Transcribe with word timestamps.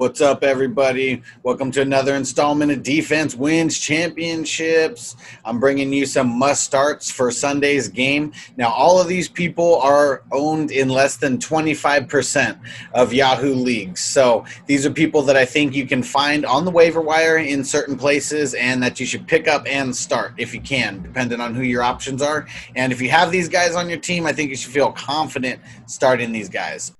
What's 0.00 0.22
up, 0.22 0.42
everybody? 0.42 1.22
Welcome 1.42 1.70
to 1.72 1.82
another 1.82 2.14
installment 2.14 2.72
of 2.72 2.82
Defense 2.82 3.34
Wins 3.34 3.78
Championships. 3.78 5.14
I'm 5.44 5.60
bringing 5.60 5.92
you 5.92 6.06
some 6.06 6.38
must 6.38 6.64
starts 6.64 7.10
for 7.10 7.30
Sunday's 7.30 7.86
game. 7.86 8.32
Now, 8.56 8.70
all 8.70 8.98
of 8.98 9.08
these 9.08 9.28
people 9.28 9.78
are 9.82 10.22
owned 10.32 10.70
in 10.70 10.88
less 10.88 11.18
than 11.18 11.36
25% 11.36 12.58
of 12.94 13.12
Yahoo 13.12 13.52
leagues. 13.52 14.00
So, 14.00 14.46
these 14.64 14.86
are 14.86 14.90
people 14.90 15.20
that 15.20 15.36
I 15.36 15.44
think 15.44 15.74
you 15.74 15.86
can 15.86 16.02
find 16.02 16.46
on 16.46 16.64
the 16.64 16.70
waiver 16.70 17.02
wire 17.02 17.36
in 17.36 17.62
certain 17.62 17.98
places 17.98 18.54
and 18.54 18.82
that 18.82 19.00
you 19.00 19.04
should 19.04 19.28
pick 19.28 19.48
up 19.48 19.66
and 19.66 19.94
start 19.94 20.32
if 20.38 20.54
you 20.54 20.62
can, 20.62 21.02
depending 21.02 21.42
on 21.42 21.54
who 21.54 21.62
your 21.62 21.82
options 21.82 22.22
are. 22.22 22.46
And 22.74 22.90
if 22.90 23.02
you 23.02 23.10
have 23.10 23.30
these 23.30 23.50
guys 23.50 23.74
on 23.74 23.90
your 23.90 23.98
team, 23.98 24.24
I 24.24 24.32
think 24.32 24.48
you 24.48 24.56
should 24.56 24.72
feel 24.72 24.92
confident 24.92 25.60
starting 25.84 26.32
these 26.32 26.48
guys. 26.48 26.90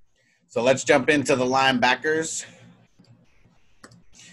So, 0.49 0.63
let's 0.63 0.85
jump 0.85 1.09
into 1.09 1.35
the 1.35 1.47
linebackers. 1.47 2.45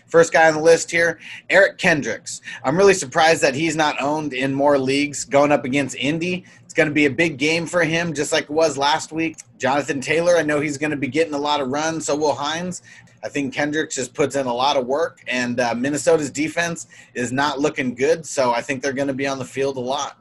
First 0.07 0.31
guy 0.31 0.47
on 0.47 0.53
the 0.53 0.61
list 0.61 0.89
here, 0.89 1.19
Eric 1.49 1.77
Kendricks. 1.77 2.41
I'm 2.63 2.77
really 2.77 2.93
surprised 2.93 3.41
that 3.41 3.55
he's 3.55 3.75
not 3.75 4.01
owned 4.01 4.33
in 4.33 4.53
more 4.53 4.77
leagues 4.77 5.25
going 5.25 5.51
up 5.51 5.65
against 5.65 5.95
Indy. 5.97 6.45
It's 6.63 6.73
going 6.73 6.87
to 6.87 6.93
be 6.93 7.05
a 7.05 7.11
big 7.11 7.37
game 7.37 7.65
for 7.65 7.83
him, 7.83 8.13
just 8.13 8.31
like 8.31 8.45
it 8.45 8.49
was 8.49 8.77
last 8.77 9.11
week. 9.11 9.37
Jonathan 9.57 9.99
Taylor, 9.99 10.37
I 10.37 10.43
know 10.43 10.61
he's 10.61 10.77
going 10.77 10.91
to 10.91 10.97
be 10.97 11.07
getting 11.07 11.33
a 11.33 11.39
lot 11.39 11.59
of 11.59 11.67
runs, 11.69 12.05
so 12.05 12.15
will 12.15 12.35
Hines. 12.35 12.81
I 13.23 13.29
think 13.29 13.53
Kendricks 13.53 13.95
just 13.95 14.13
puts 14.13 14.35
in 14.35 14.45
a 14.45 14.53
lot 14.53 14.77
of 14.77 14.85
work, 14.85 15.21
and 15.27 15.59
uh, 15.59 15.75
Minnesota's 15.75 16.31
defense 16.31 16.87
is 17.13 17.33
not 17.33 17.59
looking 17.59 17.93
good, 17.93 18.25
so 18.25 18.51
I 18.51 18.61
think 18.61 18.81
they're 18.81 18.93
going 18.93 19.09
to 19.09 19.13
be 19.13 19.27
on 19.27 19.39
the 19.39 19.45
field 19.45 19.75
a 19.75 19.81
lot. 19.81 20.17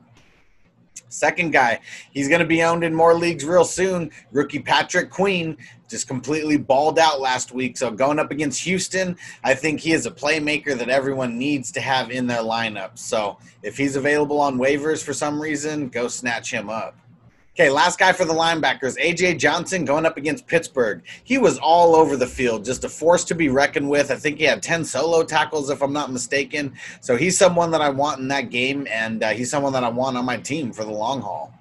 Second 1.09 1.52
guy, 1.52 1.80
he's 2.12 2.28
going 2.28 2.41
to 2.41 2.46
be 2.46 2.62
owned 2.62 2.84
in 2.84 2.95
more 2.95 3.14
leagues 3.14 3.45
real 3.45 3.64
soon. 3.64 4.10
Rookie 4.32 4.59
Patrick 4.59 5.10
Queen 5.10 5.56
just 5.88 6.09
completely 6.09 6.56
balled 6.56 6.98
out 6.98 7.20
last 7.20 7.52
week. 7.52 7.77
So 7.77 7.91
going 7.91 8.18
up 8.18 8.30
against 8.30 8.62
Houston, 8.64 9.16
I 9.45 9.54
think 9.54 9.80
he 9.80 9.92
is 9.92 10.06
a 10.06 10.10
playmaker 10.10 10.77
that 10.77 10.88
everyone 10.88 11.38
needs 11.38 11.70
to 11.73 11.80
have 11.80 12.10
in 12.10 12.26
their 12.26 12.43
lineup. 12.43 12.98
So 12.98 13.38
if 13.62 13.76
he's 13.76 13.96
available 13.96 14.40
on 14.40 14.59
waivers 14.59 15.02
for 15.02 15.12
some 15.12 15.40
reason, 15.40 15.88
go 15.88 16.09
snatch 16.09 16.51
him 16.51 16.68
up. 16.68 16.98
Okay, 17.59 17.71
last 17.71 17.99
guy 17.99 18.12
for 18.12 18.26
the 18.26 18.35
linebackers, 18.35 18.99
AJ 18.99 19.38
Johnson 19.38 19.87
going 19.87 20.04
up 20.04 20.18
against 20.18 20.46
Pittsburgh. 20.46 21.02
He 21.24 21.38
was 21.38 21.57
all 21.57 21.96
over 21.96 22.15
the 22.15 22.26
field, 22.26 22.66
just 22.66 22.85
a 22.85 22.88
force 22.90 23.24
to 23.24 23.35
be 23.35 23.48
reckoned 23.48 23.88
with. 23.88 24.10
I 24.10 24.16
think 24.16 24.37
he 24.37 24.45
had 24.45 24.63
10 24.63 24.85
solo 24.85 25.24
tackles, 25.24 25.71
if 25.71 25.82
I'm 25.82 25.90
not 25.90 26.13
mistaken. 26.13 26.74
So 27.01 27.16
he's 27.16 27.38
someone 27.38 27.71
that 27.71 27.80
I 27.80 27.88
want 27.88 28.21
in 28.21 28.29
that 28.29 28.51
game, 28.51 28.87
and 28.90 29.23
uh, 29.23 29.30
he's 29.30 29.48
someone 29.48 29.73
that 29.73 29.85
I 29.85 29.88
want 29.88 30.18
on 30.18 30.26
my 30.26 30.37
team 30.37 30.71
for 30.71 30.85
the 30.85 30.93
long 30.93 31.23
haul. 31.23 31.55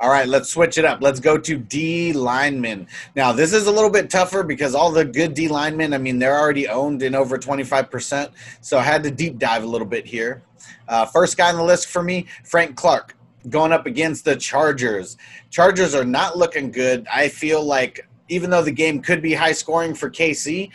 All 0.00 0.10
right, 0.10 0.26
let's 0.26 0.48
switch 0.48 0.78
it 0.78 0.84
up. 0.84 1.00
Let's 1.00 1.20
go 1.20 1.38
to 1.38 1.56
D 1.56 2.12
linemen. 2.12 2.86
Now, 3.14 3.32
this 3.32 3.52
is 3.52 3.66
a 3.66 3.70
little 3.70 3.90
bit 3.90 4.10
tougher 4.10 4.42
because 4.42 4.74
all 4.74 4.90
the 4.90 5.04
good 5.04 5.34
D 5.34 5.48
linemen, 5.48 5.94
I 5.94 5.98
mean, 5.98 6.18
they're 6.18 6.38
already 6.38 6.68
owned 6.68 7.02
in 7.02 7.14
over 7.14 7.38
25%. 7.38 8.30
So 8.60 8.78
I 8.78 8.82
had 8.82 9.02
to 9.04 9.10
deep 9.10 9.38
dive 9.38 9.62
a 9.62 9.66
little 9.66 9.86
bit 9.86 10.06
here. 10.06 10.42
Uh, 10.88 11.06
first 11.06 11.36
guy 11.36 11.50
on 11.50 11.56
the 11.56 11.64
list 11.64 11.88
for 11.88 12.02
me, 12.02 12.26
Frank 12.44 12.76
Clark, 12.76 13.16
going 13.48 13.72
up 13.72 13.86
against 13.86 14.24
the 14.24 14.36
Chargers. 14.36 15.16
Chargers 15.50 15.94
are 15.94 16.04
not 16.04 16.36
looking 16.36 16.70
good. 16.70 17.06
I 17.12 17.28
feel 17.28 17.64
like 17.64 18.08
even 18.28 18.50
though 18.50 18.62
the 18.62 18.72
game 18.72 19.00
could 19.00 19.20
be 19.20 19.34
high 19.34 19.52
scoring 19.52 19.94
for 19.94 20.10
KC, 20.10 20.70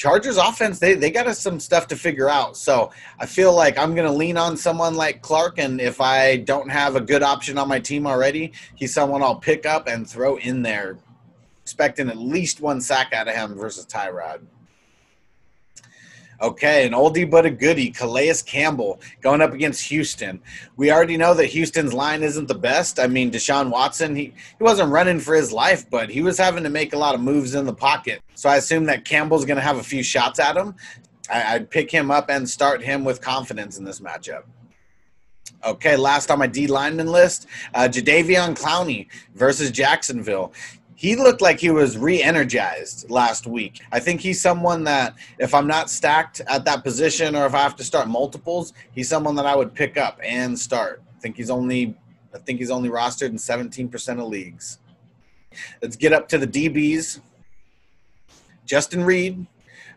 Chargers 0.00 0.38
offense, 0.38 0.78
they, 0.78 0.94
they 0.94 1.10
got 1.10 1.36
some 1.36 1.60
stuff 1.60 1.86
to 1.88 1.94
figure 1.94 2.30
out. 2.30 2.56
So 2.56 2.90
I 3.18 3.26
feel 3.26 3.54
like 3.54 3.76
I'm 3.76 3.94
going 3.94 4.10
to 4.10 4.16
lean 4.16 4.38
on 4.38 4.56
someone 4.56 4.94
like 4.94 5.20
Clark. 5.20 5.58
And 5.58 5.78
if 5.78 6.00
I 6.00 6.38
don't 6.38 6.70
have 6.70 6.96
a 6.96 7.02
good 7.02 7.22
option 7.22 7.58
on 7.58 7.68
my 7.68 7.80
team 7.80 8.06
already, 8.06 8.52
he's 8.76 8.94
someone 8.94 9.22
I'll 9.22 9.36
pick 9.36 9.66
up 9.66 9.88
and 9.88 10.08
throw 10.08 10.36
in 10.36 10.62
there, 10.62 10.96
expecting 11.60 12.08
at 12.08 12.16
least 12.16 12.62
one 12.62 12.80
sack 12.80 13.12
out 13.12 13.28
of 13.28 13.34
him 13.34 13.54
versus 13.54 13.84
Tyrod. 13.84 14.40
Okay, 16.42 16.86
an 16.86 16.92
oldie 16.92 17.28
but 17.28 17.44
a 17.44 17.50
goodie, 17.50 17.90
Calais 17.90 18.32
Campbell 18.46 18.98
going 19.20 19.42
up 19.42 19.52
against 19.52 19.86
Houston. 19.88 20.40
We 20.76 20.90
already 20.90 21.18
know 21.18 21.34
that 21.34 21.46
Houston's 21.46 21.92
line 21.92 22.22
isn't 22.22 22.48
the 22.48 22.54
best. 22.54 22.98
I 22.98 23.08
mean, 23.08 23.30
Deshaun 23.30 23.70
Watson, 23.70 24.16
he, 24.16 24.32
he 24.56 24.64
wasn't 24.64 24.90
running 24.90 25.20
for 25.20 25.34
his 25.34 25.52
life, 25.52 25.88
but 25.90 26.08
he 26.08 26.22
was 26.22 26.38
having 26.38 26.64
to 26.64 26.70
make 26.70 26.94
a 26.94 26.98
lot 26.98 27.14
of 27.14 27.20
moves 27.20 27.54
in 27.54 27.66
the 27.66 27.74
pocket. 27.74 28.22
So 28.34 28.48
I 28.48 28.56
assume 28.56 28.86
that 28.86 29.04
Campbell's 29.04 29.44
going 29.44 29.58
to 29.58 29.62
have 29.62 29.76
a 29.76 29.82
few 29.82 30.02
shots 30.02 30.38
at 30.38 30.56
him. 30.56 30.74
I, 31.30 31.56
I'd 31.56 31.70
pick 31.70 31.90
him 31.90 32.10
up 32.10 32.30
and 32.30 32.48
start 32.48 32.82
him 32.82 33.04
with 33.04 33.20
confidence 33.20 33.76
in 33.76 33.84
this 33.84 34.00
matchup. 34.00 34.44
Okay, 35.62 35.94
last 35.94 36.30
on 36.30 36.38
my 36.38 36.46
D 36.46 36.66
lineman 36.66 37.08
list, 37.08 37.46
uh, 37.74 37.80
Jadeveon 37.80 38.58
Clowney 38.58 39.08
versus 39.34 39.70
Jacksonville 39.70 40.54
he 41.00 41.16
looked 41.16 41.40
like 41.40 41.58
he 41.58 41.70
was 41.70 41.96
re-energized 41.96 43.08
last 43.08 43.46
week. 43.46 43.80
I 43.90 43.98
think 43.98 44.20
he's 44.20 44.38
someone 44.38 44.84
that 44.84 45.14
if 45.38 45.54
I'm 45.54 45.66
not 45.66 45.88
stacked 45.88 46.42
at 46.46 46.66
that 46.66 46.84
position 46.84 47.34
or 47.34 47.46
if 47.46 47.54
I 47.54 47.62
have 47.62 47.74
to 47.76 47.84
start 47.84 48.06
multiples, 48.06 48.74
he's 48.92 49.08
someone 49.08 49.34
that 49.36 49.46
I 49.46 49.56
would 49.56 49.72
pick 49.74 49.96
up 49.96 50.20
and 50.22 50.58
start. 50.58 51.02
I 51.16 51.20
think 51.20 51.36
he's 51.36 51.48
only 51.48 51.96
I 52.34 52.38
think 52.38 52.58
he's 52.58 52.70
only 52.70 52.90
rostered 52.90 53.30
in 53.30 53.36
17% 53.36 54.20
of 54.20 54.28
leagues. 54.28 54.76
Let's 55.80 55.96
get 55.96 56.12
up 56.12 56.28
to 56.28 56.36
the 56.36 56.46
DBs. 56.46 57.20
Justin 58.66 59.02
Reid 59.02 59.46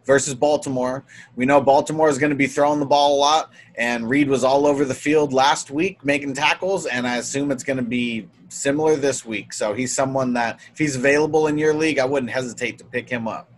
versus 0.05 0.33
Baltimore. 0.33 1.03
We 1.35 1.45
know 1.45 1.61
Baltimore 1.61 2.09
is 2.09 2.17
going 2.17 2.31
to 2.31 2.35
be 2.35 2.47
throwing 2.47 2.79
the 2.79 2.85
ball 2.85 3.15
a 3.15 3.19
lot, 3.19 3.51
and 3.75 4.09
Reid 4.09 4.29
was 4.29 4.43
all 4.43 4.67
over 4.67 4.85
the 4.85 4.93
field 4.93 5.33
last 5.33 5.71
week 5.71 6.03
making 6.03 6.33
tackles, 6.33 6.85
and 6.85 7.07
I 7.07 7.17
assume 7.17 7.51
it's 7.51 7.63
going 7.63 7.77
to 7.77 7.83
be 7.83 8.27
similar 8.49 8.95
this 8.95 9.25
week. 9.25 9.53
So 9.53 9.73
he's 9.73 9.93
someone 9.95 10.33
that, 10.33 10.59
if 10.71 10.77
he's 10.77 10.95
available 10.95 11.47
in 11.47 11.57
your 11.57 11.73
league, 11.73 11.99
I 11.99 12.05
wouldn't 12.05 12.31
hesitate 12.31 12.77
to 12.79 12.85
pick 12.85 13.09
him 13.09 13.27
up. 13.27 13.49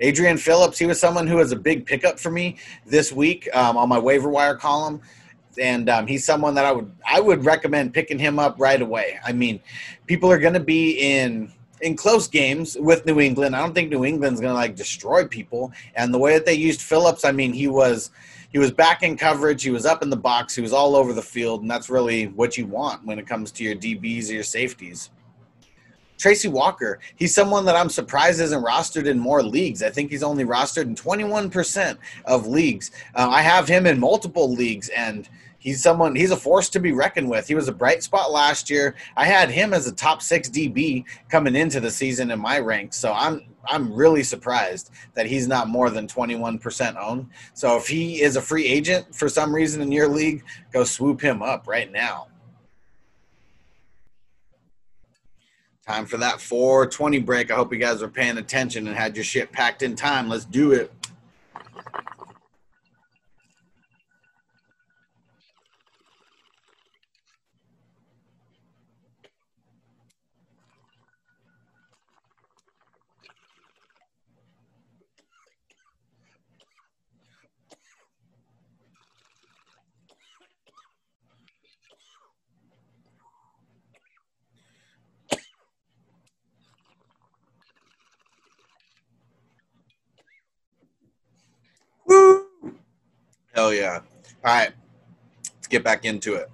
Adrian 0.00 0.38
Phillips, 0.38 0.78
he 0.78 0.86
was 0.86 0.98
someone 0.98 1.26
who 1.26 1.36
was 1.36 1.52
a 1.52 1.56
big 1.56 1.86
pickup 1.86 2.18
for 2.18 2.30
me 2.30 2.56
this 2.86 3.12
week 3.12 3.48
um, 3.54 3.76
on 3.76 3.88
my 3.88 3.98
waiver 3.98 4.28
wire 4.28 4.56
column 4.56 5.00
and 5.58 5.88
um, 5.88 6.06
he's 6.06 6.24
someone 6.24 6.54
that 6.54 6.64
I 6.64 6.72
would 6.72 6.90
I 7.06 7.20
would 7.20 7.44
recommend 7.44 7.94
picking 7.94 8.18
him 8.18 8.38
up 8.38 8.56
right 8.58 8.80
away. 8.80 9.18
I 9.24 9.32
mean, 9.32 9.60
people 10.06 10.30
are 10.30 10.38
going 10.38 10.54
to 10.54 10.60
be 10.60 10.92
in 10.92 11.52
in 11.82 11.96
close 11.96 12.28
games 12.28 12.76
with 12.78 13.04
New 13.04 13.20
England. 13.20 13.54
I 13.54 13.60
don't 13.60 13.74
think 13.74 13.90
New 13.90 14.04
England's 14.04 14.40
going 14.40 14.52
to 14.52 14.54
like 14.54 14.76
destroy 14.76 15.26
people. 15.26 15.72
And 15.94 16.14
the 16.14 16.18
way 16.18 16.32
that 16.34 16.46
they 16.46 16.54
used 16.54 16.80
Phillips, 16.80 17.24
I 17.24 17.32
mean, 17.32 17.52
he 17.52 17.66
was 17.66 18.10
he 18.50 18.58
was 18.58 18.70
back 18.70 19.02
in 19.02 19.16
coverage, 19.16 19.62
he 19.62 19.70
was 19.70 19.86
up 19.86 20.02
in 20.02 20.10
the 20.10 20.16
box, 20.16 20.54
he 20.54 20.60
was 20.60 20.72
all 20.72 20.94
over 20.94 21.12
the 21.12 21.22
field, 21.22 21.62
and 21.62 21.70
that's 21.70 21.88
really 21.88 22.26
what 22.28 22.58
you 22.58 22.66
want 22.66 23.04
when 23.04 23.18
it 23.18 23.26
comes 23.26 23.50
to 23.52 23.64
your 23.64 23.74
DBs 23.74 24.28
or 24.28 24.34
your 24.34 24.42
safeties. 24.42 25.10
Tracy 26.22 26.46
Walker, 26.46 27.00
he's 27.16 27.34
someone 27.34 27.64
that 27.64 27.74
I'm 27.74 27.88
surprised 27.88 28.40
isn't 28.40 28.62
rostered 28.62 29.06
in 29.06 29.18
more 29.18 29.42
leagues. 29.42 29.82
I 29.82 29.90
think 29.90 30.12
he's 30.12 30.22
only 30.22 30.44
rostered 30.44 30.84
in 30.84 30.94
21% 30.94 31.98
of 32.26 32.46
leagues. 32.46 32.92
Uh, 33.16 33.28
I 33.28 33.42
have 33.42 33.66
him 33.66 33.88
in 33.88 33.98
multiple 33.98 34.48
leagues, 34.48 34.88
and 34.90 35.28
he's 35.58 35.82
someone 35.82 36.14
he's 36.14 36.30
a 36.30 36.36
force 36.36 36.68
to 36.68 36.78
be 36.78 36.92
reckoned 36.92 37.28
with. 37.28 37.48
He 37.48 37.56
was 37.56 37.66
a 37.66 37.72
bright 37.72 38.04
spot 38.04 38.30
last 38.30 38.70
year. 38.70 38.94
I 39.16 39.26
had 39.26 39.50
him 39.50 39.74
as 39.74 39.88
a 39.88 39.92
top 39.92 40.22
six 40.22 40.48
DB 40.48 41.04
coming 41.28 41.56
into 41.56 41.80
the 41.80 41.90
season 41.90 42.30
in 42.30 42.38
my 42.38 42.60
ranks, 42.60 42.96
so 42.98 43.12
I'm 43.12 43.42
I'm 43.68 43.92
really 43.92 44.22
surprised 44.22 44.92
that 45.14 45.26
he's 45.26 45.48
not 45.48 45.68
more 45.68 45.90
than 45.90 46.06
21% 46.06 46.96
owned. 47.02 47.28
So 47.52 47.76
if 47.76 47.88
he 47.88 48.22
is 48.22 48.36
a 48.36 48.42
free 48.42 48.66
agent 48.66 49.12
for 49.12 49.28
some 49.28 49.52
reason 49.52 49.82
in 49.82 49.90
your 49.90 50.08
league, 50.08 50.44
go 50.72 50.84
swoop 50.84 51.20
him 51.20 51.42
up 51.42 51.66
right 51.66 51.90
now. 51.90 52.28
Time 55.86 56.06
for 56.06 56.16
that 56.18 56.40
420 56.40 57.18
break. 57.20 57.50
I 57.50 57.56
hope 57.56 57.72
you 57.72 57.78
guys 57.78 58.02
are 58.02 58.08
paying 58.08 58.38
attention 58.38 58.86
and 58.86 58.96
had 58.96 59.16
your 59.16 59.24
shit 59.24 59.50
packed 59.50 59.82
in 59.82 59.96
time. 59.96 60.28
Let's 60.28 60.44
do 60.44 60.70
it. 60.70 60.92
Hell 93.62 93.72
yeah. 93.72 94.00
All 94.44 94.56
right. 94.56 94.72
Let's 95.54 95.68
get 95.68 95.84
back 95.84 96.04
into 96.04 96.34
it. 96.34 96.50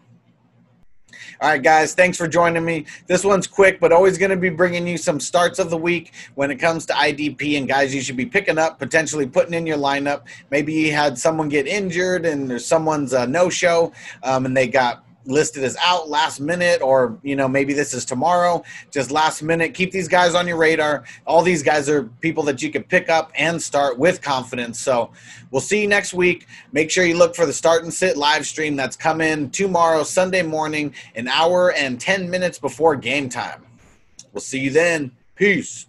All 1.40 1.48
right, 1.48 1.62
guys, 1.62 1.94
thanks 1.94 2.18
for 2.18 2.28
joining 2.28 2.66
me. 2.66 2.84
This 3.06 3.24
one's 3.24 3.46
quick, 3.46 3.80
but 3.80 3.92
always 3.92 4.18
going 4.18 4.30
to 4.30 4.36
be 4.36 4.50
bringing 4.50 4.86
you 4.86 4.98
some 4.98 5.18
starts 5.18 5.58
of 5.58 5.70
the 5.70 5.76
week 5.78 6.12
when 6.34 6.50
it 6.50 6.56
comes 6.56 6.84
to 6.84 6.92
IDP. 6.92 7.56
And, 7.56 7.66
guys, 7.66 7.94
you 7.94 8.02
should 8.02 8.18
be 8.18 8.26
picking 8.26 8.58
up, 8.58 8.78
potentially 8.78 9.26
putting 9.26 9.54
in 9.54 9.66
your 9.66 9.78
lineup. 9.78 10.24
Maybe 10.50 10.74
you 10.74 10.92
had 10.92 11.16
someone 11.16 11.48
get 11.48 11.66
injured 11.66 12.26
and 12.26 12.50
there's 12.50 12.66
someone's 12.66 13.14
uh, 13.14 13.24
no 13.24 13.48
show 13.48 13.90
um, 14.22 14.44
and 14.44 14.54
they 14.54 14.68
got 14.68 15.02
listed 15.28 15.62
as 15.62 15.76
out 15.82 16.08
last 16.08 16.40
minute, 16.40 16.82
or 16.82 17.18
you 17.22 17.36
know 17.36 17.46
maybe 17.46 17.72
this 17.72 17.94
is 17.94 18.04
tomorrow, 18.04 18.62
just 18.90 19.10
last 19.10 19.42
minute. 19.42 19.74
Keep 19.74 19.92
these 19.92 20.08
guys 20.08 20.34
on 20.34 20.48
your 20.48 20.56
radar. 20.56 21.04
All 21.26 21.42
these 21.42 21.62
guys 21.62 21.88
are 21.88 22.04
people 22.20 22.42
that 22.44 22.62
you 22.62 22.70
can 22.70 22.82
pick 22.82 23.08
up 23.08 23.30
and 23.36 23.62
start 23.62 23.98
with 23.98 24.20
confidence. 24.22 24.80
So 24.80 25.12
we'll 25.50 25.60
see 25.60 25.80
you 25.82 25.88
next 25.88 26.14
week. 26.14 26.46
Make 26.72 26.90
sure 26.90 27.04
you 27.04 27.16
look 27.16 27.36
for 27.36 27.46
the 27.46 27.52
start 27.52 27.84
and 27.84 27.92
sit 27.92 28.16
live 28.16 28.46
stream 28.46 28.74
that's 28.74 28.96
coming 28.96 29.50
tomorrow, 29.50 30.02
Sunday 30.02 30.42
morning, 30.42 30.94
an 31.14 31.28
hour 31.28 31.72
and 31.72 32.00
ten 32.00 32.28
minutes 32.28 32.58
before 32.58 32.96
game 32.96 33.28
time. 33.28 33.62
We'll 34.32 34.40
see 34.40 34.60
you 34.60 34.70
then. 34.70 35.12
Peace. 35.34 35.86